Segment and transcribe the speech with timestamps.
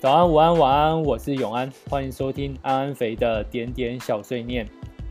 [0.00, 4.66] 早安、午安、晚安，我是永安，欢迎收听安安肥的点点小碎念。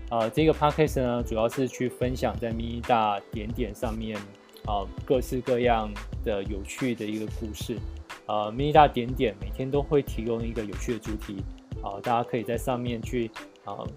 [0.09, 4.17] 呃，这个 podcast 呢，主要是去分享在 MINI 大点点上面
[4.65, 5.93] 啊、呃，各式各样
[6.25, 7.77] 的有趣的一个故事。
[8.25, 11.35] 呃，MINI 大点点每天都会提供一个有趣的主题
[11.83, 13.29] 啊、大家可以在上面去
[13.65, 13.87] 啊、呃，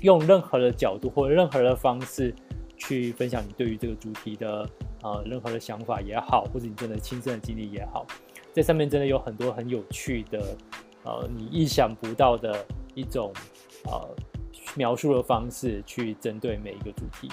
[0.00, 2.34] 用任何的角度或者任何的方式
[2.76, 4.68] 去分享你对于这个主题的
[5.04, 8.04] 呃任何的想法也好，或者你真的亲身的经历也好。
[8.52, 10.56] 在上面真的有很多很有趣的，
[11.04, 13.32] 呃，你意想不到的一种
[13.84, 14.08] 呃
[14.76, 17.28] 描述的方式去针对每一个主题，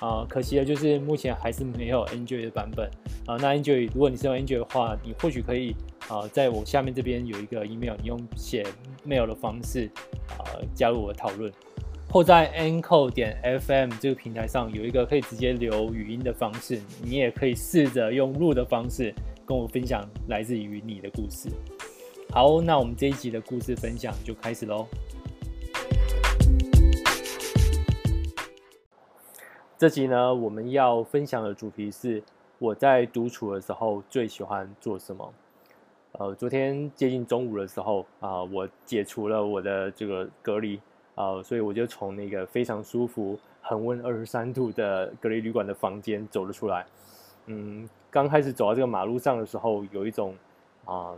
[0.00, 2.90] 啊、可惜的就是目前还是没有 Android 的版本，
[3.26, 5.70] 啊、那 Android 如果你是用 Android 的话，你或许可以
[6.08, 8.66] 啊、呃，在我下面这边有一个 email，你用写
[9.06, 9.88] mail 的方式
[10.30, 11.52] 啊、呃、加入我的讨论，
[12.10, 19.14] 或在 a n c o 点 FM 这个平台上有一个可以直接留语音的方式，你也可以试着用录的方式。
[19.46, 21.48] 跟我分享来自于你的故事。
[22.32, 24.88] 好，那我们这一集的故事分享就开始喽。
[29.78, 32.20] 这集呢，我们要分享的主题是
[32.58, 35.32] 我在独处的时候最喜欢做什么。
[36.12, 40.80] 呃，昨天接近中午的时候啊、我解除了我的这个隔离
[41.14, 46.84] 啊、所以我就从那个非常舒服、恒温二十三度的隔离旅馆的房间走了出来。
[47.46, 47.88] 嗯。
[48.10, 50.34] 刚开始走到这个马路上的时候，有一种
[50.84, 51.14] 啊、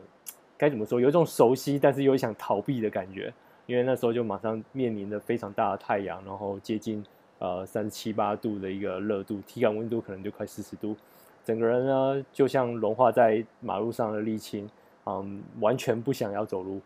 [0.57, 1.01] 该怎么说？
[1.01, 3.33] 有一种熟悉，但是又想逃避的感觉。
[3.67, 7.05] 因为那时候就马上面临着非常大的太阳，然后接近
[7.39, 10.97] 呃三十七八度的一个热度，体感温度可能就快四十度，
[11.45, 14.67] 整个人呢就像融化在马路上的沥青，
[15.05, 16.81] 嗯，完全不想要走路。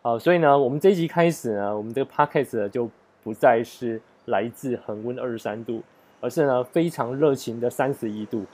[0.00, 2.88] 啊、所以呢，我们这一集开始呢，我们这个 podcast 就
[3.22, 5.82] 不再是来自恒温二十三度，
[6.22, 8.46] 而是呢非常热情的三十一度。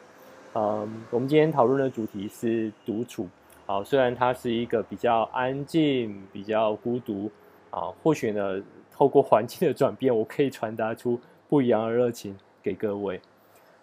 [0.58, 3.28] 嗯，我们今天讨论的主题是独处。
[3.64, 7.30] 啊，虽然它是一个比较安静、比较孤独
[7.70, 13.20] 啊，或许呢，透过环境的转变，我可以传达出不一样的热情给各位。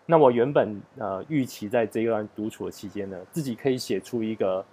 [0.05, 4.65] 那我原本呃预期在这一段独处的期间呢，自己可以写出一个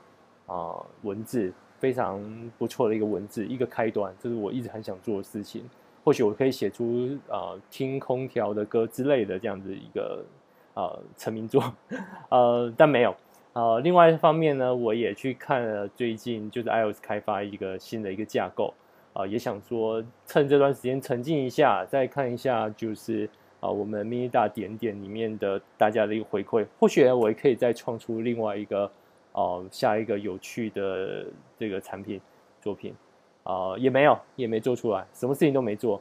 [0.47, 2.21] 啊文字，非常
[2.59, 5.63] 不错的一个文字，一个开端，这是我一直很想做的事情。
[6.03, 10.25] 或许我可以写出啊听空调的歌之类的这样子一个。
[10.75, 11.63] 呃，成名作，
[12.31, 13.15] 呃，但没有。
[13.53, 18.73] 呃，另外一方面呢，我也去看了最近就是 iOS 开发一个新的一个架构，
[19.13, 23.29] 啊、呃，也想说趁这段时间沉浸一下，再看一下就是
[23.61, 28.91] 啊、我们 MINI 大点点里面的大家的一个回馈，或许我也可以再创出另外一个
[29.33, 31.27] 哦、呃，下一个有趣的
[31.59, 32.19] 这个产品
[32.63, 32.95] 作品，
[33.43, 36.01] 啊、呃，也没有，也没做出来，什么事情都没做。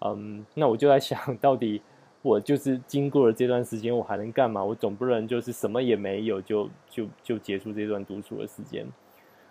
[0.00, 1.80] 嗯，那我就在想到底。
[2.22, 4.62] 我就是经过了这段时间，我还能干嘛？
[4.62, 8.86] 我总不能就是什么也没有就就就结束这段独处的时间。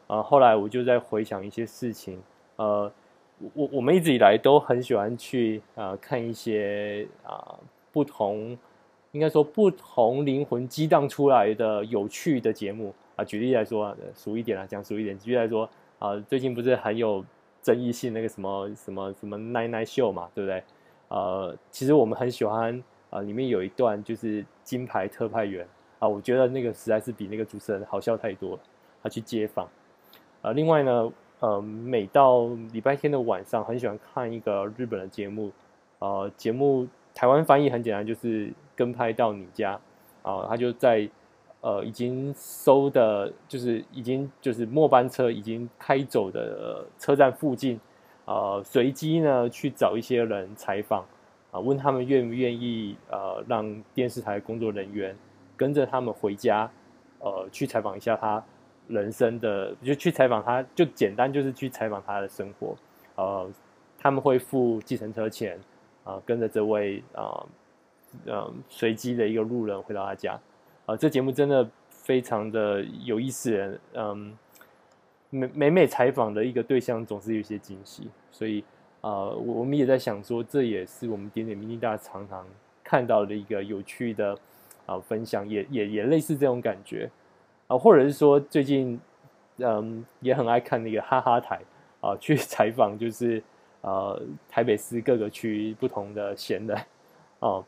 [0.08, 2.22] 啊，后来我就在回想一些事情。
[2.58, 2.92] 呃，
[3.54, 7.58] 我我们一直以来都很喜欢去啊看一些啊
[7.92, 8.58] 不同，
[9.14, 13.24] 应该说不同灵魂激荡出来的有趣的节目啊。
[13.24, 15.18] 举例来说，俗一点啊讲，俗一点。
[15.18, 17.26] 举例来说，啊，最近不是很有
[17.62, 20.64] 争议性那个什么什么什么奈奈秀嘛，对不对？
[21.10, 22.76] 呃，其实我们很喜欢
[23.10, 25.68] 啊、呃，里面有一段就是金牌特派员
[26.00, 28.60] 啊、我觉得那个实在是比那个主持人好笑太多了。
[29.04, 29.68] 他去街访，
[30.42, 35.52] 呃，另外呢，呃，每到礼拜天的晚上，很喜欢看一个日本的节目，
[36.00, 39.80] 呃，节目台湾翻译很简单，就是跟拍到你家，
[40.22, 41.10] 啊、他就在
[41.62, 47.80] 呃已经收的，就是已经就是末班车已经开走的车站附近。
[48.30, 51.04] 呃，随机呢去找一些人采访，
[51.50, 55.18] 啊、问他们愿不愿意，呃，让电视台工作人员
[55.58, 56.70] 跟着他们回家，
[57.18, 58.44] 呃，去采访一下他
[58.88, 62.76] 人生的，就去采访他，就简单就是去采访他的生活，
[63.16, 63.50] 呃，
[63.98, 65.58] 他们会付计程车钱，
[66.04, 67.44] 啊、呃，跟着这位啊，
[68.28, 70.34] 嗯、随机的一个路人回到他家，
[70.86, 74.38] 啊、呃，这节目真的非常的有意思，嗯。
[75.32, 78.64] 每每每采访的一个对象总是有一些惊喜，所以
[79.02, 82.44] 啊，我、我们也在想说，这也是我们点点 MINI 大常常
[82.84, 84.36] 看到的一个有趣的
[84.88, 87.10] 啊、分享，也也也类似这种感觉
[87.68, 89.00] 啊、或者是说最近
[89.60, 91.60] 嗯也很爱看那个哈哈台
[92.02, 93.42] 啊、去 采访就是
[93.82, 96.76] 呃台北市各个区不同的闲人
[97.40, 97.64] 啊、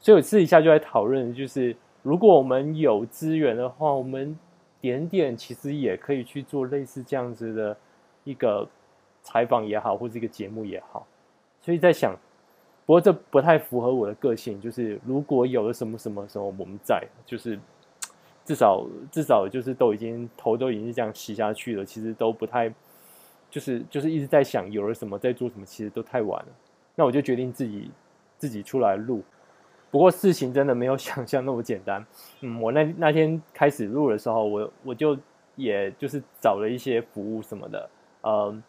[0.00, 4.38] 所以我私底下就在讨论，就是如果我们有资源的话，我们。
[4.80, 7.76] 点点其实也可以去做类似这样子的
[8.24, 8.68] 一个
[9.22, 11.06] 采访也好，或者一个节目也好，
[11.60, 12.16] 所以在想，
[12.86, 17.58] 不过这不太符合我的个性，就是如果有了什么什么什么我们在，就是
[18.44, 22.72] 至少至少就是都已经头都已经这样洗下去了，其实都不太，
[23.50, 26.48] 就是就是一直在想有了什么在做什么，其实都太晚了。
[26.94, 27.90] 那我就决定自己
[28.38, 29.22] 自己出来录。
[29.90, 32.04] 不过事情真的没有 想象那么简单。
[32.40, 35.16] 嗯，我那那天开始录的时候，我我就
[35.56, 37.90] 也就是找了一些服务什么的，
[38.22, 38.62] 嗯，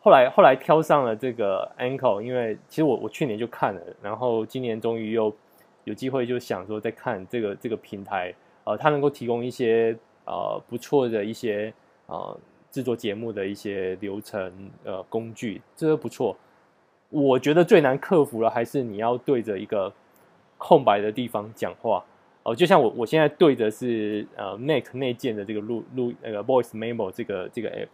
[0.00, 5.32] 后来后来挑上了这个 Anchor，因为其实我我去年就看了，然后今年终于又
[5.84, 8.34] 有机会就想说再看这个这个平台，
[8.64, 11.72] 呃，它能够提供一些呃不错的一些
[12.06, 12.38] 呃
[12.70, 14.52] 制作节目的一些流程
[14.84, 16.36] 呃工具，这个不错。
[17.08, 19.92] 我觉得最难克服的还是你要对着一个
[20.60, 22.04] 空白的地方讲话。
[22.42, 27.88] 哦，就像我我现在对的是呃 Mac 内建的这个录录那个 Voice Memo 这个这个 App，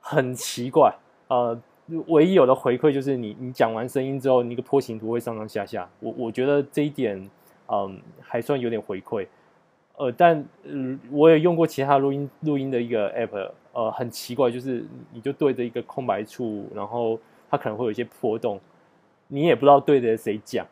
[0.00, 0.94] 很奇怪，
[1.28, 1.60] 呃，
[2.06, 7.28] 唯一有的回馈就是你你讲完声音之后，那个波形图会上上下下，我我觉得这一点
[7.68, 9.26] 嗯、还算有点回馈，
[9.96, 14.82] 呃，但呃我也用过其他录音录音的一个 App，呃，很奇怪，就是
[15.12, 17.18] 你就对着一个空白处，然后
[17.50, 18.58] 它可能会有一些波动，
[19.28, 20.66] 你也不知道对着谁讲。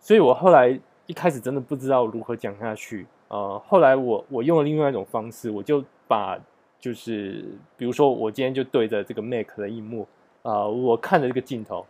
[0.00, 6.38] 所以我后来一开始真的不知道如何讲下去，呃，后来我我用了另外一种方式，我就把
[6.80, 7.44] 就是
[7.76, 10.08] 比如说我今天就对着这个 Mac 的荧幕，
[10.42, 11.84] 啊、呃，我看着这个镜头，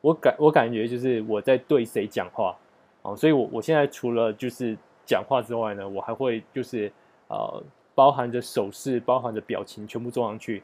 [0.00, 2.56] 我感我感觉就是我在对谁讲话，
[3.02, 6.90] 啊、所以我我现在除了就是讲话之外呢，我还会就是
[7.28, 7.62] 呃
[7.96, 10.62] 包含着手势、包含着表情全部做上去，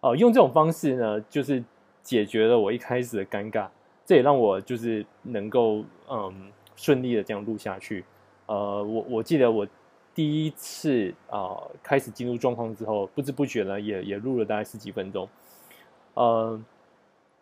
[0.00, 1.62] 呃，用这种方式呢，就是
[2.02, 3.68] 解决了我一开始的尴尬。
[4.10, 8.04] 这也让我就是能够嗯顺利的这样录下去，
[8.46, 9.64] 呃，我我记得我
[10.12, 15.28] 第一次啊、开始进入状况之后，不知不觉呢也也录了大概十几分钟，
[16.14, 16.60] 呃，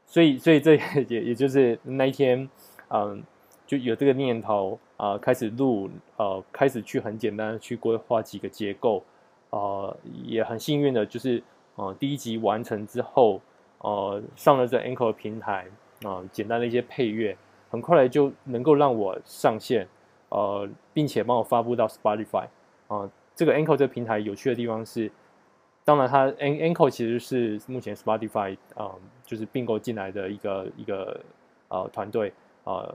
[0.05, 0.75] 所以所以这
[1.09, 2.47] 也也就是那一天
[2.91, 3.25] 嗯、
[3.67, 5.89] 就有这个念头啊、开始录
[6.19, 9.03] 呃开始去很简单的去规划几个结构，
[9.49, 11.43] 呃也很幸运的就是
[11.77, 13.41] 呃第一集完成之后
[13.79, 15.65] 呃上了这 Anchor 平台。
[16.05, 17.37] 啊、简单的一些配乐，
[17.71, 19.89] 很快来就能够让我上线，
[20.29, 22.47] 呃，并且帮我发布到 Spotify
[22.87, 25.11] 啊、这个 Anchor 这个平台有趣的地方是，
[25.85, 28.95] 当然它 An Anchor 其实是目前 Spotify 啊、呃，
[29.27, 31.21] 就是并购进来的一个一个
[31.69, 32.33] 呃团队
[32.65, 32.95] 啊、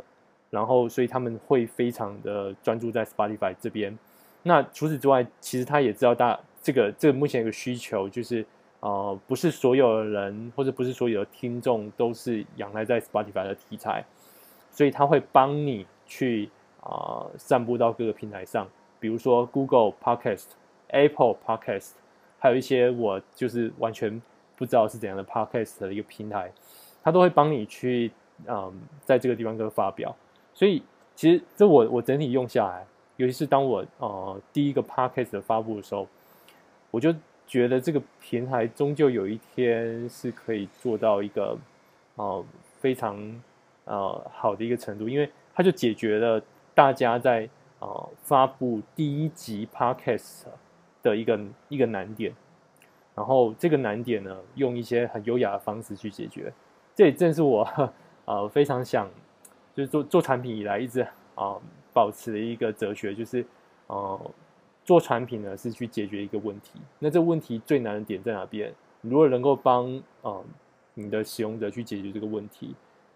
[0.50, 3.98] 然后所以他们会非常的专注在 Spotify 这边。
[4.44, 8.46] 那除此之外，其实他也知道大这个这个目前有个需求就是。
[8.84, 14.04] 呃，不是所有的人，或者不是所有的听众都是仰赖在 Spotify 的题材，
[14.72, 16.50] 所以他会帮你去
[16.82, 18.68] 啊、呃、散布到各个平台上，
[19.00, 20.48] 比如说 Google Podcast、
[20.90, 21.92] Apple Podcast，
[22.38, 24.22] 还有一些我就是完全
[24.58, 26.52] 不知道是怎样的 Podcast 的一个平台，
[27.02, 28.12] 他都会帮你去
[28.48, 30.14] 嗯、在这个地方给发表。
[30.54, 30.84] 所以
[31.16, 32.86] 其实这我我整体用下来，
[33.16, 36.06] 尤其是当我呃第一个 Podcast 的发布的时候，
[36.92, 37.16] 我就。
[37.46, 41.58] 觉得这个平台终究有一天是可以做到一个，
[42.16, 42.44] 呃，
[42.80, 43.42] 非常
[43.86, 46.42] 呃好的一个程度，因为它就解决了
[46.74, 47.48] 大家在
[47.80, 50.46] 呃发布第一集 Podcast
[51.04, 52.34] 的一个一个难点，
[53.14, 56.52] 然后这个难点呢，用一些很优雅的方式去解决，
[56.96, 57.68] 这也正是我
[58.26, 59.08] 呃非常想
[59.76, 61.06] 就是做做产品以来一直
[61.36, 61.58] 啊、
[61.94, 63.46] 保持的一个哲学，就是
[63.88, 64.20] 呃。
[64.84, 66.80] 做产品呢，是去解决一个问题。
[67.00, 68.74] 那这问题最难的点在哪边？
[69.02, 70.46] 如果能够帮啊、呃、
[70.94, 72.76] 你的使用者去解决这个问题，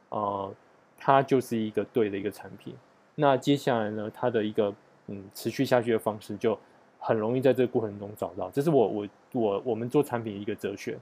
[0.10, 0.56] 啊、呃，
[0.98, 2.74] 它就是一个对的一个产品。
[3.16, 4.74] 那接下来呢，它的一个
[5.08, 6.58] 嗯持续下去的方式就
[7.00, 8.50] 很容易在这个过程中找到。
[8.52, 10.98] 这是我我我我们做产品的一个哲学。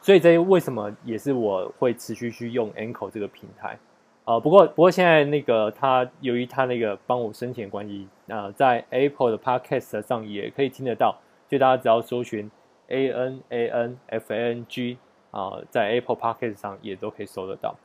[0.00, 3.78] 所以这为什么也是我会持续去用 Anchor 这个平台。
[4.24, 12.50] 啊、不过不过现在那个他由于他那个帮我申请的关系，啊、在 Apple 的 Podcast 上也可以听得到，就大家只要搜寻
[12.88, 14.96] A N A N F A N G
[15.30, 17.76] 啊、在 Apple Podcast 上也都可以搜得到。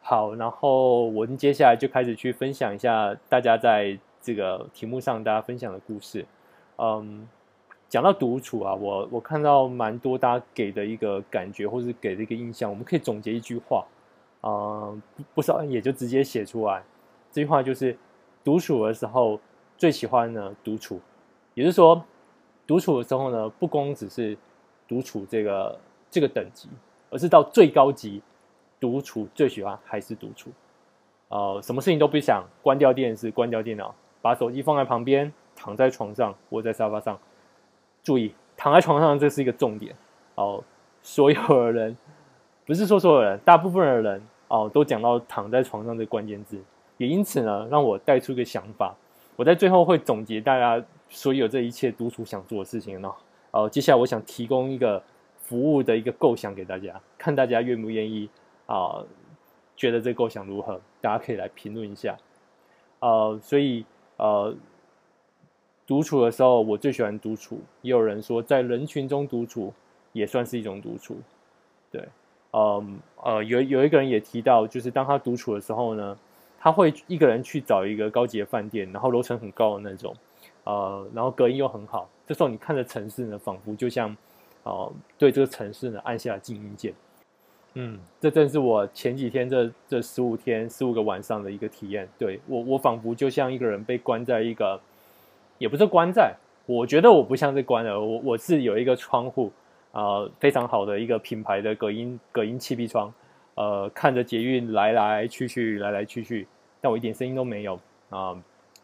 [0.00, 6.24] 好，然后我们接下来就开始去分享一下大家在这个题目上大家分享的故事。
[6.78, 7.28] 嗯，
[7.86, 13.84] 讲到独处啊，我我看到蛮多大家给的一个感觉或是给的一个印象，我们可以总结一句话。
[14.40, 14.98] 啊、呃，
[15.34, 16.82] 不少也就直接写出来，
[17.30, 17.96] 这句话就是
[18.42, 19.38] 独处的时候
[19.76, 21.00] 最喜欢呢独处，
[21.54, 22.02] 也就是说，
[22.66, 24.36] 独处的时候呢，不光只是
[24.88, 25.78] 独处这个
[26.10, 26.68] 这个等级，
[27.10, 28.22] 而是到最高级
[28.78, 30.50] 独处最喜欢还是独处。
[31.28, 37.18] 呃，什么事情都不想，关掉电视，关掉电脑，把手机放在旁边，躺在床上，窝在沙发上。
[38.02, 39.94] 注意，躺在床上这是一个重点
[40.34, 40.64] 哦、
[41.02, 41.96] 所有的人。
[42.70, 46.56] 不是说所有人，大部分的人哦，都讲到躺在床上这关键字，
[46.98, 48.94] 也因此呢，让我带出一个想法。
[49.34, 53.12] 我在最后会总结大家所有这一切独处想做的事情呢。
[53.50, 55.02] 呃，接下来我想提供一个
[55.40, 58.30] 服务的一个构想给大家，看大家愿不愿意
[58.66, 59.04] 啊、
[59.74, 60.80] 觉得这构想如何？
[61.00, 62.16] 大家可以来评论一下。
[63.00, 63.84] 呃，所以
[64.16, 64.54] 呃，
[65.88, 67.60] 独处的时候我最喜欢独处。
[67.82, 69.74] 也有人说，在人群中独处
[70.12, 71.16] 也算是一种独处。
[71.90, 72.08] 对，
[72.52, 76.16] 嗯呃，有有一个人也提到，就是当他独处的时候呢，
[76.58, 80.14] 他会一个人去找一个高级的饭店，然后楼层很高的那种，
[80.64, 82.08] 呃，然后隔音又很好。
[82.26, 84.16] 这时候你看着城市呢，仿佛就像，
[84.64, 86.92] 呃，对这个城市呢按下了静音键。
[87.74, 92.08] 嗯，这正是我前几天这这十五天十五个晚上的一个体验。
[92.18, 94.80] 对，我，我仿佛就像一个人被关在一个，
[95.58, 96.34] 也不是关在，
[96.66, 99.52] 我觉得我不像是关了，我我是有一个窗户。
[99.92, 103.12] 呃，非常好的一个品牌的隔音隔音气密窗，
[103.56, 106.46] 呃，看着捷运来来去去来来去去，
[106.80, 107.78] 但我一点声音都没有
[108.10, 108.36] 啊、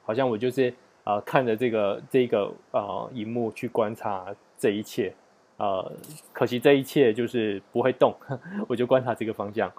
[0.04, 0.72] 好像我就是
[1.04, 4.26] 呃看着这个这个呃荧幕去观察
[4.58, 5.14] 这一切，
[5.58, 5.92] 呃，
[6.32, 8.14] 可惜这一切就是不会动，
[8.68, 9.72] 我就观察这个方向，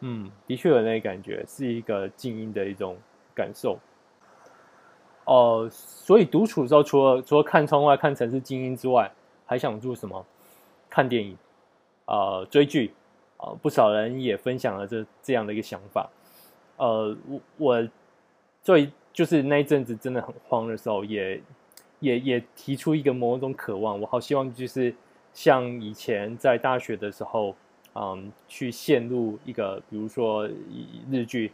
[0.00, 2.96] 嗯，的确有那感觉，是一个静音的一种
[3.34, 3.78] 感受。
[5.24, 9.10] 哦、所以独处的时候，除了除了看窗外看城市静音之外，
[9.46, 10.26] 还想做什么？
[10.92, 11.34] 看电影，
[12.04, 12.92] 呃，追剧，
[13.38, 16.10] 呃，不少人也分享了这这样的一个想法。
[16.76, 17.88] 呃，我我
[18.62, 21.40] 最就是那一阵子真的很慌的时候，也
[22.00, 24.94] 也也提出一个某种渴望，我好希望就是
[25.32, 27.56] 像以前在大学的时候，
[27.94, 30.46] 嗯，去陷入一个比如说
[31.10, 31.52] 日剧，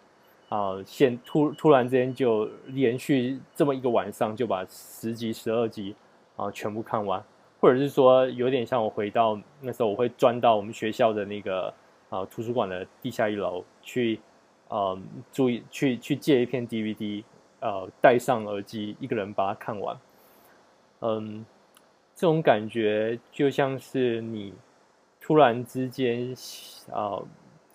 [0.49, 5.95] 啊、现突突然之间就连续这么一个晚上就把十集十二集
[6.35, 7.23] 啊、全部看完。
[7.60, 11.74] 或者是说，有点像我回到那时候，我会钻到我们学校的那个
[12.08, 14.20] 啊、图书馆的地下一楼去，
[14.68, 14.96] 呃，
[15.32, 17.24] 注意去去借一片 DVD，
[17.60, 19.98] 呃，戴上耳机，一个人把它看完。
[21.00, 21.44] 嗯，
[22.14, 24.54] 这种感觉就像是你
[25.20, 26.34] 突然之间
[26.92, 27.20] 啊、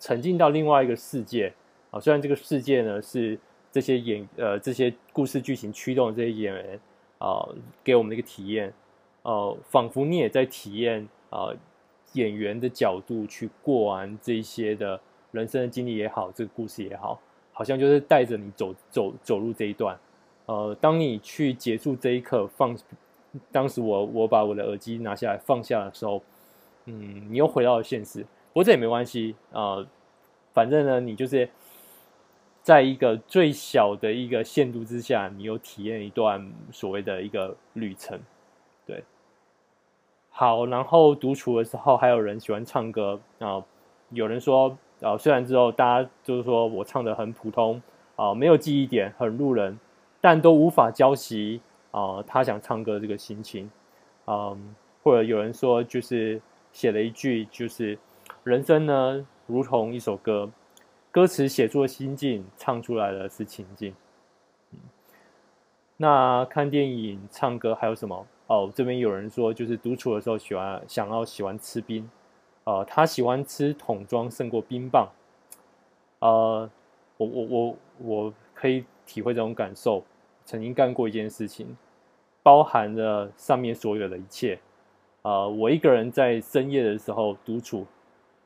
[0.00, 1.52] 沉浸到另外一个世界
[1.90, 3.38] 啊、虽然这个世界呢是
[3.70, 6.80] 这些演呃这些故事剧情驱动的这些演员
[7.18, 7.46] 啊、
[7.84, 8.72] 给我们的一个体验。
[9.24, 11.54] 呃，仿佛你也在体验、呃，
[12.12, 15.00] 演员的角度去过完这些的
[15.32, 17.20] 人生的经历也好，这个故事也好，
[17.52, 19.98] 好像就是带着你走走走入这一段。
[20.46, 22.76] 呃，当你去结束这一刻，放，
[23.50, 26.22] 当时我我把我的耳机拿下来放下的时候，
[26.84, 28.20] 嗯，你又回到了现实。
[28.20, 29.84] 不过这也没关系啊、
[30.52, 31.48] 反正呢，你就是
[32.62, 38.20] 在一个最小的一个限度之下，你又体验一段所谓的一个旅程，
[40.36, 43.62] 好，然后独处的时候，还有人喜欢唱歌啊、
[44.10, 47.80] 有人说，啊、虽然之后大家就是说我唱的很普通
[48.16, 49.78] 啊、没有记忆点，很路人，
[50.20, 51.60] 但都无法浇熄
[51.92, 53.70] 啊他想唱歌这个心情。
[54.26, 54.74] 嗯、
[55.04, 57.96] 或者有人说，就是写了一句，就是
[58.42, 60.50] 人生呢，如同一首歌，
[61.12, 63.94] 歌词写出了心境，唱出来的是情境。
[65.96, 68.26] 那看电影、唱歌还有什么？
[68.54, 72.08] 哦，这边有人说，就是独处的时候喜欢想要喜欢吃冰，
[72.62, 75.08] 呃，他喜欢吃桶装胜过冰棒，
[76.20, 76.70] 呃，
[77.16, 80.04] 我我我我可以体会这种感受，
[80.44, 81.76] 曾经干过一件事情，
[82.44, 84.60] 包含了上面所有的一切，
[85.22, 87.84] 呃，我一个人在深夜的时候独处，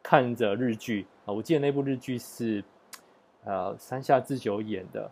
[0.02, 1.06] 看着日剧。
[1.26, 2.64] 啊、我记得那部日剧是
[3.44, 5.04] 呃山下智久演的《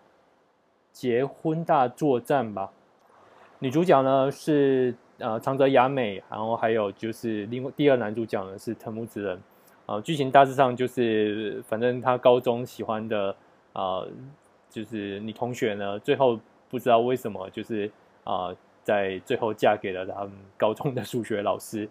[0.91, 2.73] 结婚大作战》吧。
[3.59, 9.37] 女主角呢是呃长泽雅美，然后还有就是另外第二男主角呢是藤木直人，
[9.87, 13.31] 啊、呃，剧情大致上就是反正他高中喜欢的
[13.73, 14.09] 啊、呃、
[14.69, 17.91] 就是女同学呢，最后不知道为什么就是
[18.25, 21.89] 啊、在最后嫁给了他们高中的数学老师，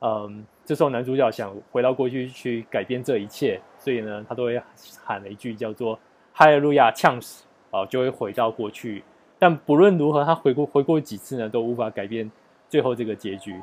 [0.00, 4.62] 嗯，这时候男主角想回到过去去改变这一切，所以呢他都会
[5.04, 5.98] 喊了一句叫做
[6.32, 9.04] 哈利路亚呛死啊，就会回到过去。
[9.42, 12.30] 但不论如何，他回过回过几次呢，都无法改变
[12.68, 13.60] 最后这个结局。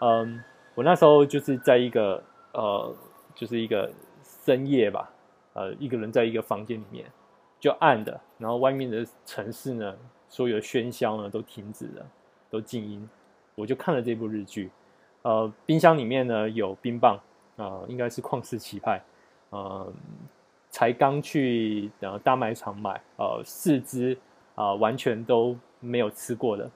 [0.00, 0.42] 嗯，
[0.74, 2.22] 我那时候就是在一个
[2.54, 2.94] 呃，
[3.34, 3.92] 就是一个
[4.46, 5.10] 深夜吧，
[5.52, 7.04] 呃，一个人在一个房间里面，
[7.58, 9.94] 就暗的，然后外面的城市呢，
[10.30, 12.06] 所有的喧嚣呢都停止了，
[12.48, 13.06] 都静音。
[13.56, 14.70] 我就看了这部日剧。
[15.20, 17.20] 呃，冰箱里面呢有冰棒，
[17.58, 18.98] 啊、呃，应该是旷世奇派，
[19.50, 19.92] 呃，
[20.70, 24.16] 才刚去然后大卖场买，呃，四支。
[24.60, 26.70] 啊、完全都没有吃过的，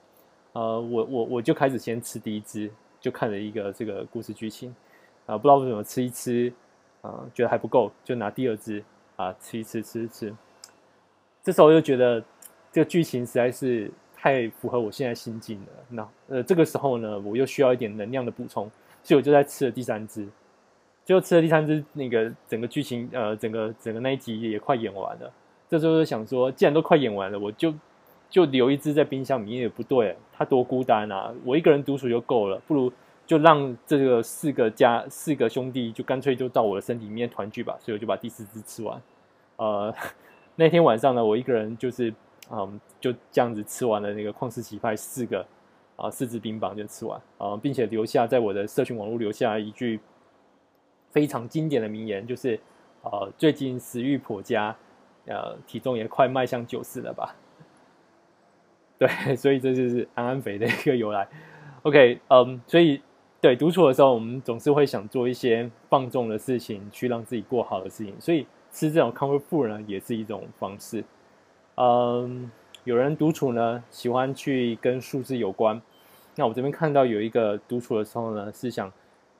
[0.53, 2.67] 呃，我我我就开始先吃第一只，
[2.99, 4.75] 就看了一个这个故事剧情，
[5.27, 6.51] 啊、不知道为什么吃一吃，
[7.03, 8.83] 啊、觉得还不够，就拿第二只
[9.17, 10.33] 啊吃一吃吃一吃，
[11.43, 12.19] 这时候又觉得
[12.71, 15.67] 这个剧情实在是太符合我现在心境了。
[15.89, 18.67] 那呃，这个时候呢，我又需要一点能量的补充，
[19.03, 20.27] 所以我就在吃了第三只。
[21.05, 25.31] 就吃了第三只，那个整个剧情，呃，整个整个那一集也快演完了。
[25.67, 27.73] 这时候就想说，既然都快演完了，我就
[28.29, 31.33] 就留一只在冰箱里面也不对，他多孤单啊！
[31.43, 32.91] 我一个人独处就够了，不如
[33.25, 37.75] 就让这个四个家四个兄弟就干脆就到我的身体里面团聚吧。
[37.79, 39.01] 所以我就把第四只吃完。
[39.57, 39.93] 呃，
[40.55, 42.13] 那天晚上呢，我一个人就是，
[42.51, 45.45] 嗯，就这样子吃完了那个旷世奇派四个
[45.95, 49.99] 啊四只冰棒就吃完啊，并且留下在我的社群网络留下一句。
[51.11, 52.59] 非常经典的名言就是，
[53.01, 54.75] 呃，最近食欲颇佳，
[55.27, 57.35] 呃，体重也快迈向九十了吧？
[58.97, 61.27] 对，所以这就是安安肥的一个由来。
[61.83, 63.01] OK，嗯，所以
[63.41, 68.13] 对独处的时候，我们总是会想做一些放纵的事情，去让自己过好的事情。
[68.19, 71.03] 所以吃这种 comfort food 呢，也是一种方式。
[71.75, 72.49] 嗯，
[72.83, 75.81] 有人独处呢，喜欢去跟数字有关。
[76.35, 78.91] 那我这边看到有一个独处的时候呢，是想。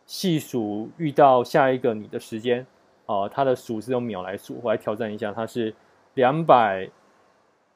[0.08, 2.64] 细数遇到下一个你的时间，
[3.06, 5.74] 哦、呃，它的数是用秒来数，我来挑战一下，它是
[6.14, 6.90] 两百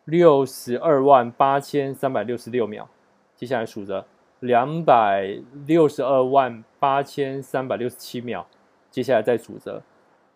[0.06, 2.88] 六十二万八千三百六十六秒。
[3.36, 4.06] 接下来数着
[4.42, 8.46] 两百六十二万八千三百六十七秒，
[8.90, 9.82] 接下来再数着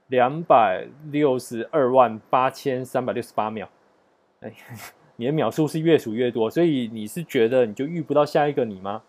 [0.07, 3.67] 两百六十二万八千三百六十八秒。
[4.41, 4.53] 哎，
[5.17, 9.01] 你的秒数是越数越多，所以你是觉得你就遇不到下一个你吗？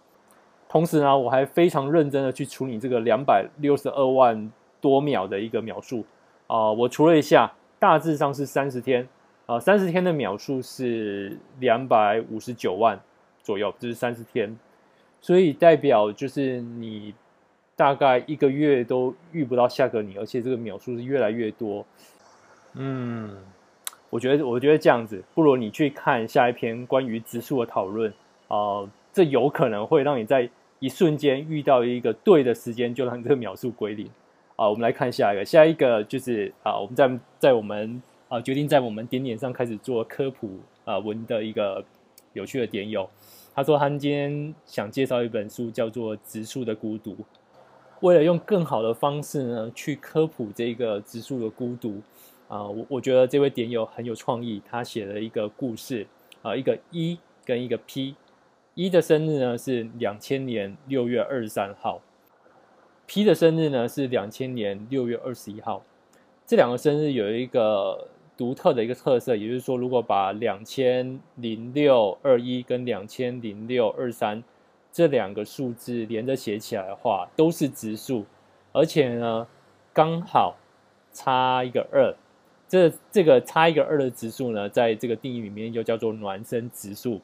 [0.69, 4.51] 同时呢，我还非常认真的去处理这个两百六十二万
[4.85, 6.05] 多秒的一个秒数
[6.47, 9.09] 啊，我除了一下，大致上是三十天
[9.47, 13.01] 啊，三十天的秒数是两百五十九万
[13.43, 14.55] 左右，这是三十天，
[15.23, 17.15] 所以代表就是你
[17.75, 21.87] 大概一个月都遇不到下个你，而且这个秒数是越来越多。
[22.75, 23.39] 嗯，
[24.11, 28.13] 我觉得我觉得这样子，不如你去看下一篇关于质数的讨论
[28.49, 30.51] 啊，这有可能会让你在。
[30.81, 34.07] 一瞬间遇到一个对的时间，就让这个秒数归零
[34.57, 34.69] 啊！
[34.69, 40.51] 我们来看下一个，下一个就是啊，我们在在我们啊决定在我们点点上开始做科普
[40.85, 41.85] 啊文的一个
[42.33, 43.09] 有趣的点友，
[43.55, 47.13] 他说他今天想介绍一本书，叫做《植树的孤独》。
[48.01, 52.01] 为了用更好的方式呢，去科普这个植树的孤独
[52.49, 56.07] 啊，我我觉得这位点友很有创意，他写了一个故事
[56.43, 58.15] 啊，一个 E 跟一个 P。
[58.75, 62.03] E 的生日呢是两千年六月二十三号
[63.07, 65.83] ，P 的生日呢是两千年六月二十一号。
[66.47, 74.43] 这两个生日有一个独特的一个特色，也就是说，如果把两千零六二一跟两千零六二三
[74.93, 78.25] 这两个数字连着写起来的话，都是直数，
[78.73, 79.47] 而且呢
[79.93, 80.57] 刚好
[81.13, 82.15] 差一个二。
[82.67, 87.21] 这这个差一个二的质数呢，在这个定义里面就叫做孪生质数。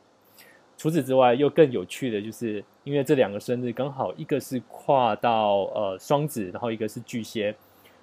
[0.81, 7.55] 除此之外，又更有趣的就是，因为这两个生日刚好一个是跨到呃双子，然后一个是巨蟹，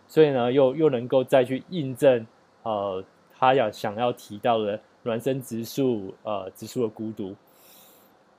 [0.08, 2.24] 所以呢，又又能够再去印证
[2.62, 3.04] 呃
[3.36, 7.34] 他要想要提到的孪生植树呃植树的孤独。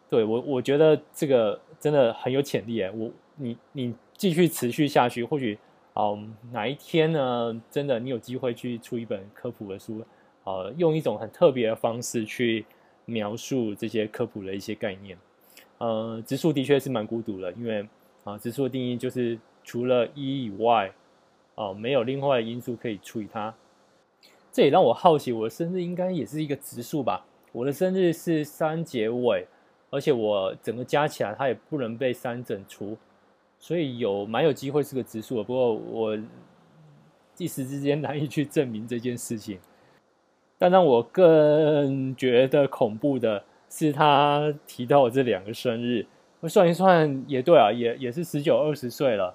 [0.09, 5.59] 对，我我觉得这个真的很有潜力诶，我你你继续持续下去，或许
[5.95, 10.01] 嗯、哪一天呢，真的你有机会去出一本科普的书，
[10.45, 12.65] 呃，用一种很特别的方式去。
[13.09, 15.17] 描述这些科普的一些概念，
[15.79, 17.89] 呃，质数的确是蛮孤独的，因为
[18.23, 20.93] 啊，质数的定义就是除了一以外，
[21.55, 23.55] 哦、呃，没有另外的因素可以除以它。
[24.53, 27.25] 这也让我好奇，我的生日应该也是一个质数吧？
[27.53, 29.47] 我的生日是三结尾，
[29.89, 32.99] 而且我整个加起来它也不能被三整除，
[33.59, 35.43] 所以有蛮有机会是个质数的。
[35.43, 36.19] 不过我
[37.39, 39.59] 一时之间难以去证明这件事情。
[40.59, 46.05] 但让我更觉得恐怖的是，他提到这两个生日，
[46.41, 49.35] 我算一算也对啊，也也是十九二十岁了。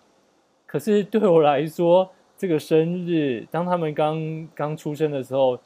[0.66, 5.58] 可是对我来说，这个生日，当他们刚刚出生的时候，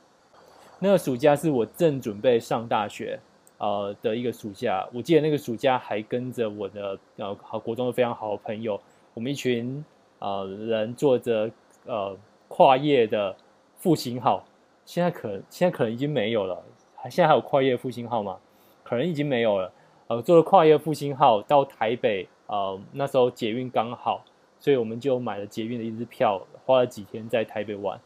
[0.80, 3.20] 那个暑假是我正准备上大学
[3.58, 4.88] 呃的一个暑假。
[4.94, 8.80] 我记得那个暑假还跟着我的呃好国中的非常好的朋友，
[9.16, 9.84] 我们一群
[10.20, 11.50] 呃人坐着
[11.86, 12.16] 呃
[12.48, 13.36] 跨页的
[13.78, 14.46] 复兴号。
[14.88, 16.64] 现在可现在可能已经没有了，
[16.96, 18.40] 还现在还有跨越复兴号吗？
[18.86, 19.70] 可能已经没有了。
[20.08, 24.24] 呃，坐了跨越复兴号到台北，呃，那时候捷运刚好，
[24.58, 28.00] 所以我们就买了捷运的一支票，花了几天在台北玩。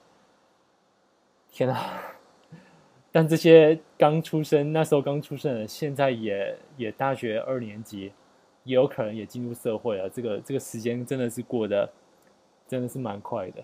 [1.51, 2.15] 天啊！
[3.13, 8.11] 但这些刚出生那时候刚出生的，现在也也大学二年级，
[8.63, 10.09] 也有可能也进入社会了。
[10.09, 11.87] 这个这个时间真的是过得
[12.67, 13.63] 真的是蛮快的。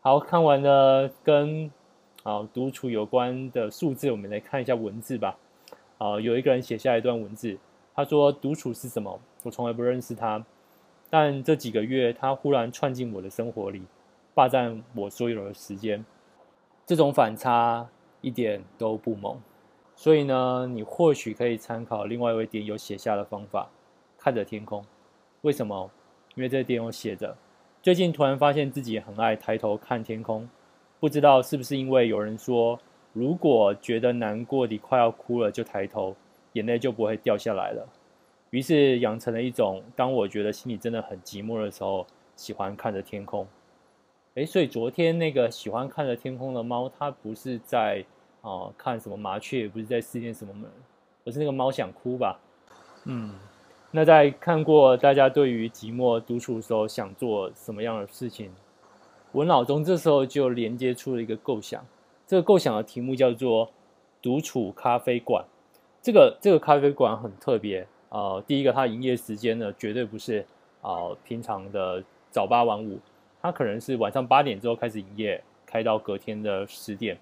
[0.00, 1.68] 好，看完了跟。
[2.22, 5.36] 啊，独处有关的数字，我们来看一下文字吧。
[5.98, 7.58] 啊，有一个人写下一段文字，
[7.94, 9.20] 他说：“独处是什么？
[9.42, 10.44] 我从来不认识他，
[11.10, 13.82] 但这几个月，他忽然窜进我的生活里，
[14.34, 16.04] 霸占我所有的时间。
[16.86, 17.88] 这种反差
[18.20, 19.40] 一点都不萌。
[19.94, 23.68] 所以呢，你或许可以参考另外一位点友写下的方法，
[24.18, 24.84] 看着天空。
[25.42, 25.90] 为什么？
[26.34, 27.36] 因为这点友写着。”
[27.82, 30.48] 最近突然发现自己很爱抬头看天空，
[31.02, 32.78] 不知道是不是因为有人说，
[33.12, 36.14] 如果觉得难过的快要哭了，就抬头，
[36.52, 37.84] 眼泪就不会掉下来了。
[38.50, 43.44] 于是养成了一种，当我觉得心里真的很寂寞的时候，喜欢看着天空。
[44.34, 48.04] 诶，所以昨天那个喜欢看着天空的猫，它不是在
[48.42, 50.70] 啊、看什么麻雀，也不是在思念什么门，
[51.24, 52.38] 而是那个猫想哭吧？
[53.06, 53.34] 嗯。
[53.90, 58.52] 那在看过大家对于寂寞独处的时候想做什么样的事情，
[59.32, 61.84] 我脑中这时候就连接出了一个构想。
[62.26, 63.70] 这个构想的题目叫做
[64.20, 65.44] “独处咖啡馆”。
[66.02, 68.44] 这个这个咖啡馆很特别啊、呃。
[68.46, 70.44] 第一个，它营业时间呢绝对不是
[70.82, 72.98] 啊、平常的早八晚五，
[73.40, 77.16] 它可能是晚上八点之后开始营业，开到隔天的十点。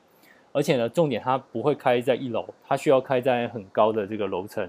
[0.52, 4.68] 而且呢，重点它不会开在一楼，它需要开在很高的这个楼层。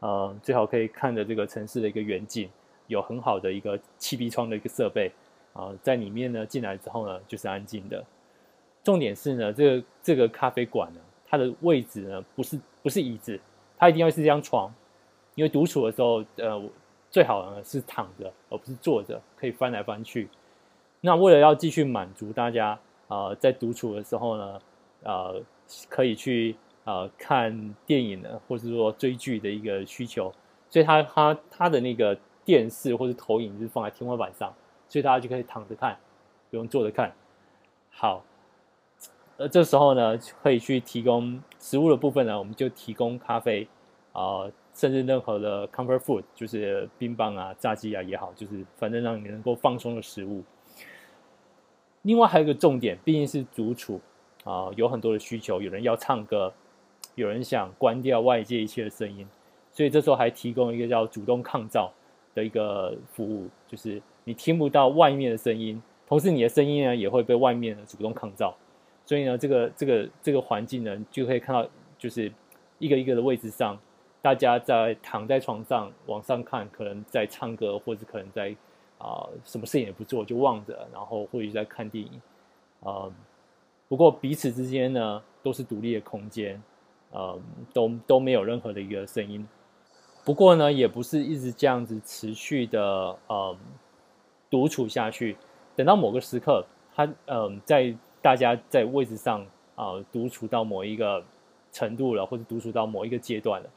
[0.00, 2.50] 呃，最好可以看着这个城市的一个远景，
[2.88, 5.10] 有很好的一个气密窗的一个设备
[5.52, 8.04] 啊、在里面呢进来之后呢就是安静的。
[8.82, 13.38] 重点是呢，这个这个咖啡馆呢，它的位置呢不是不是椅子，
[13.78, 14.72] 它一定要是一张床，
[15.34, 16.62] 因为独处的时候，呃，
[17.10, 20.28] 最好呢是躺着而不是坐着，可以翻来翻去。
[21.00, 24.60] 那为了要继续满足大家啊、在独处的时候呢，
[25.02, 25.42] 呃，
[25.88, 26.56] 可以去。
[26.84, 30.34] 呃，看电影呢，或者说追剧的一个需求，
[30.68, 34.52] 所以他他他的那个电视或者投影是放在天花板上，
[34.92, 35.96] 所以大家就可以躺着看，
[36.50, 37.10] 不用坐着看。
[37.88, 38.22] 好，
[39.38, 43.66] 呃，这时候呢，可以去提供食物的部分呢，我们就提供咖啡
[44.12, 50.44] 啊、甚至任何的 comfort food，就是冰棒啊、炸鸡啊也好，就是反正让你能够放松的食物。
[52.02, 53.98] 另外还有一个重点，毕竟是主厨
[54.44, 56.52] 啊、有很多的需求，有人要唱歌。
[57.14, 59.26] 有人想关掉外界一切的声音，
[59.70, 61.90] 所以这时候还提供一个叫主动抗噪
[62.34, 68.52] 的一个服务，就是你听不到外面的声音，同时你的声音呢也会被外面的主动抗噪，
[69.04, 72.32] 所以呢，这个这个这个环境呢就可以看到，就是
[72.78, 73.78] 一个一个的位置上，
[74.20, 78.54] 大家在躺在床上往上看，可能在唱歌，或者可能在
[78.98, 82.20] 啊、什么事情也不做就望着，然后或许在看电影，
[82.82, 83.10] 啊、
[83.88, 86.62] 不过彼此之间呢都是独立的空间。
[87.14, 87.38] 呃，
[87.74, 89.46] 都都没有任何的一个声音。
[90.24, 92.80] 不过呢，也不是一直这样子持续的
[93.26, 93.54] 呃
[94.52, 95.36] 独处下去。
[95.74, 101.24] 等到某个时刻，他嗯、在大家在位置上啊、独处到某一个
[101.72, 103.68] 程度了，或者独处到某一个阶段了，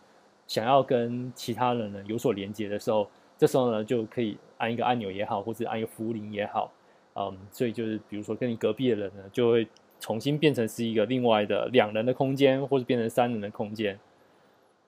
[0.46, 3.08] 想要跟其他人呢有所连接的时候，
[3.38, 6.70] 这时候呢就可以按一个按钮也好，或者按一个服务铃也好，
[7.16, 9.68] 嗯、所以就是比如说跟你隔壁的人呢就会。
[9.98, 13.98] 重新变成是一个另外的两人的空间，或者变成三人的空间。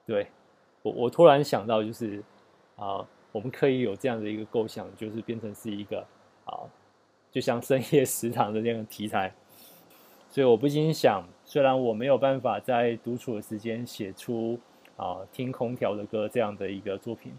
[0.06, 0.28] 对，
[0.84, 2.22] 我，我突然想到，就是
[2.76, 3.04] 啊、
[3.38, 6.04] 我们可以有这样的一个构想，就是变成是一个
[6.46, 6.66] 啊、
[7.32, 9.32] 就像深夜食堂的这样的题材。
[10.28, 14.60] 所以我不禁想，虽然我没有办法在独处的时间写出
[14.96, 17.32] 啊、听空调的歌这样的一个作品，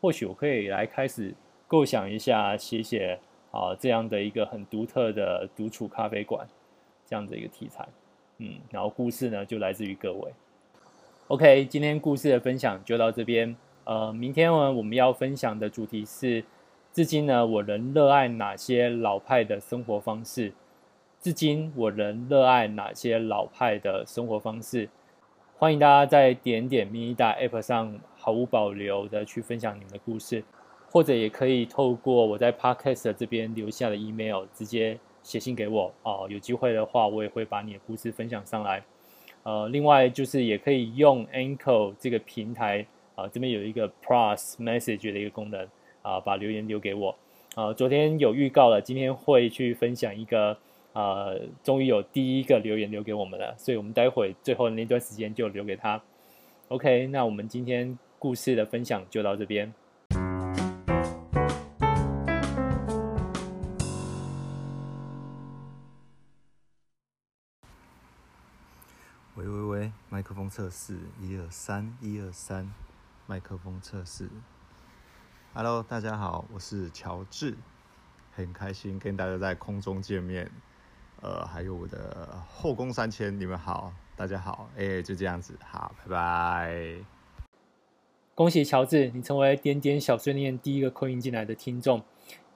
[0.00, 1.32] 或许我可以来开始
[1.68, 3.16] 构想一下，写写
[3.52, 6.44] 啊这样的一个很独特的独处咖啡馆。
[7.06, 7.86] 这样的一个题材，
[8.38, 10.32] 嗯，然后故事呢就来自于各位。
[11.28, 13.54] OK，今天故事的分享就到这边。
[13.84, 16.44] 呃，明天呢我们要分享的主题是，
[16.92, 20.52] 至今呢我仍热爱哪些老派的生活方式？
[21.20, 24.88] 至今我仍热爱哪些老派的生活方式？
[25.56, 30.42] 欢迎大家在点点咪咪大 App 上毫无保留的去分享你们的故事，
[30.90, 34.98] 或者也可以透过我在 Podcast 这边留下的 email 直接。
[35.24, 38.84] 写信给我哦，有机会的话，我也会把你的故事分享上来。
[39.42, 45.68] 呃，另外就是也可以用 Anchor 这个平台啊，这边有一个 Plus Message 的一个功能
[46.02, 47.16] 啊，把留言留给我。
[47.54, 50.58] 啊，昨天有预告了，今天会去分享一个
[50.92, 51.28] 啊，
[51.62, 56.02] 终于有第一个留言留给我们了，所以我们待会最后那段时间就留给他。
[56.68, 59.72] OK，那我们今天故事的分享就到这边。
[69.36, 72.72] 喂喂喂麦克风测试，一二三，一二三，
[73.26, 74.28] 麦克风测试。
[75.54, 77.56] Hello，大家好，我是乔治，
[78.32, 80.50] 很开心跟大家在空中见面。
[81.22, 86.96] 呃，还有我的后宫三千，你们好，大家好，哎、欸，就这样子，好，拜拜。
[88.34, 92.02] 恭喜乔治，你成为点点小碎念第一个扣音进来的听众，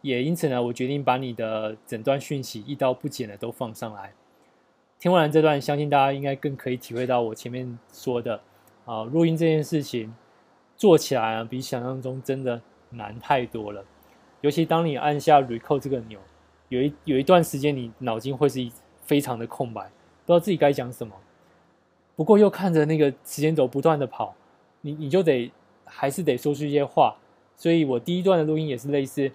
[0.02, 4.12] 也因此呢，我决定把你的整段讯息一刀不剪的都放上来。
[4.98, 8.42] 听完了这段，相信大家应该更可以体会到我前面说的
[8.84, 10.14] 啊，录音这件事情
[10.78, 13.84] 做起来啊，比想象中真的难太多了。
[14.40, 16.18] 尤其当你按下 Record 这个钮，
[16.68, 18.70] 有一有一段时间，你脑筋会是
[19.02, 21.12] 非常的空白，不知道自己该讲什么。
[22.14, 24.34] 不过又看着那个时间轴不断的跑，
[24.82, 25.52] 你你就得
[25.84, 27.16] 还是得说出一些话。
[27.56, 29.32] 所以我第一段的录音也是类似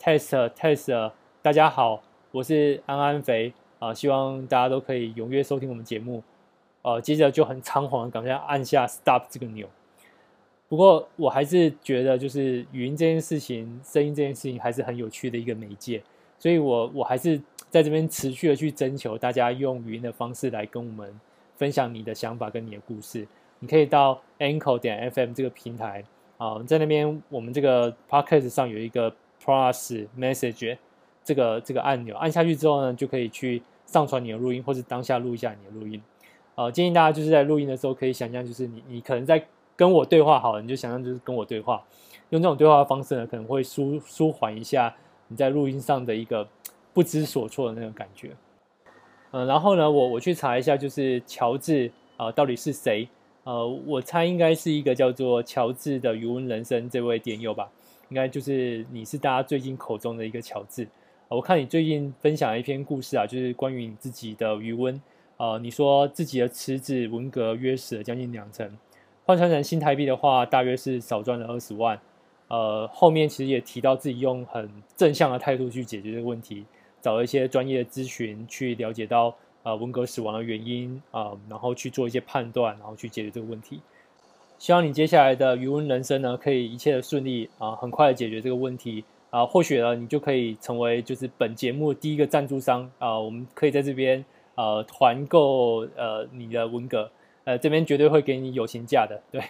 [0.00, 3.52] Test Test，大家好，我是安安肥。
[3.78, 6.22] 啊，希望大家都可以踊跃收听我们节目。
[6.80, 9.68] 呃，接着就很仓皇的赶快按下 Stop 这个钮。
[10.68, 16.02] 不过我还是觉得，就是语音这件事情，声音这件事情还是很有趣的一个媒介。
[16.38, 21.18] 所以我我还是在这边持续的去征求大家用语音的方式来跟我们
[21.56, 23.26] 分享你的想法跟你的故事。
[23.60, 26.04] 你可以到 a n c h o 点 FM 这个平台
[26.36, 30.78] 啊，在那边我们这个 Podcast 上有一个 Plus Message。
[31.24, 36.00] 这个这个按钮按下去之后呢，就可以去上传你的录音，或是当下录一下你的录音。
[36.54, 39.44] 呃，建议大家就是在录音的时候，可以想象，就是你你可能在
[39.76, 41.84] 跟我对话，好了，你就想象就是跟我对话，
[42.30, 44.94] 用这种对话的方式呢，可能会舒舒缓一下
[45.28, 46.48] 你在录音上的一个
[46.94, 48.30] 不知所措的那种感觉。
[49.32, 53.06] 嗯、然后呢，我我去查一下，就是乔治啊、到底是谁？
[53.44, 57.70] 呃，我猜应该是一个叫做乔治的余温人生这位点友吧，
[58.08, 60.88] 应该就是你是大家最近口中的一个乔治。
[61.28, 65.00] 我看你最近分享了一篇故事啊，就是关于你自己的余温。
[65.36, 68.66] 呃，你说自己的池子文革约死了将近两成，
[69.26, 71.98] 换算成新台币的话，大约是少赚了二十万。
[72.46, 76.64] 呃，后面其实也提到自己用很正向的态度去解决这个问题，
[77.02, 79.34] 找了一些专业的咨询，去了解到
[79.64, 83.80] 呃文革死亡的原因啊、呃，然后去做一些判断，然后去解决这个问题。
[84.58, 89.04] 希望你接下来的余温人生呢，可以一切的顺利啊、很快的解决这个问题。
[89.30, 97.10] 啊，或许呢，你就可以成为就是本节目第一个赞助商啊，我们可以在这边呃团购呃你的文革，
[97.46, 99.42] 呃这边绝对会给你友情价的， 对。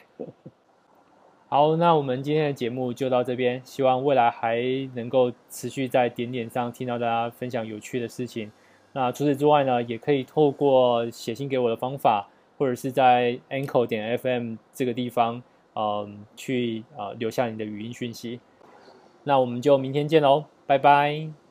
[1.49, 4.61] 好，那我们今天的节目就到这边，希望未来还
[4.95, 8.51] 能够持续在点点上听到大家分享有趣的事情。
[8.93, 12.29] 那除此之外呢，也可以透过写信给我的方法，
[12.59, 15.41] 或者是在 Anchor 点 FM 这个地方，
[15.77, 18.41] 嗯、去啊、呃、留下你的语音讯息。
[19.23, 21.46] 那我们就明天见喽，拜拜。